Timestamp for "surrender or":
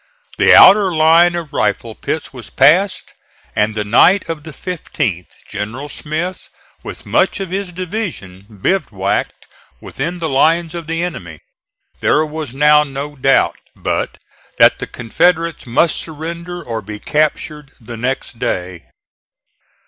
15.97-16.81